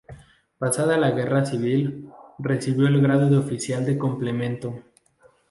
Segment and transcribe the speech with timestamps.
[0.57, 2.09] Pasada la Guerra Civil,
[2.39, 4.81] recibió el grado de oficial de complemento.